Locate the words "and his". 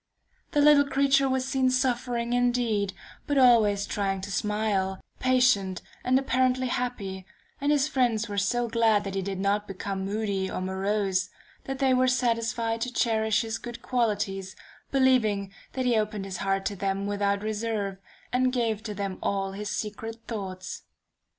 7.61-7.87